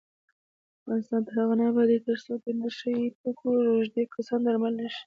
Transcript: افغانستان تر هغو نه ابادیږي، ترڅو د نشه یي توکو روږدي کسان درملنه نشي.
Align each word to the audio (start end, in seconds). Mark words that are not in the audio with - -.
افغانستان 0.79 1.21
تر 1.27 1.33
هغو 1.39 1.53
نه 1.59 1.63
ابادیږي، 1.71 2.03
ترڅو 2.07 2.31
د 2.43 2.45
نشه 2.59 2.89
یي 2.97 3.07
توکو 3.21 3.47
روږدي 3.67 4.03
کسان 4.15 4.39
درملنه 4.43 4.77
نشي. 4.87 4.99